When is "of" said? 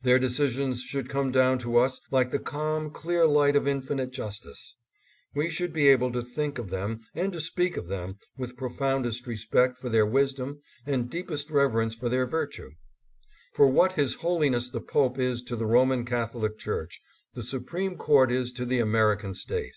3.54-3.68, 6.58-6.70, 7.76-7.86